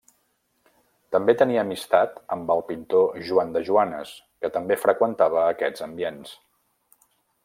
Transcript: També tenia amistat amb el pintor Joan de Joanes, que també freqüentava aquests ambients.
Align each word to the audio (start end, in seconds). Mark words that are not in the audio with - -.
També 1.15 1.35
tenia 1.41 1.65
amistat 1.65 2.15
amb 2.35 2.49
el 2.55 2.63
pintor 2.69 3.21
Joan 3.27 3.53
de 3.57 3.63
Joanes, 3.69 4.15
que 4.45 4.51
també 4.57 4.79
freqüentava 4.87 5.45
aquests 5.55 5.89
ambients. 5.89 6.33